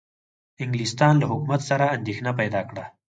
[0.63, 2.85] انګلستان له حکومت سره اندېښنه پیدا کړه.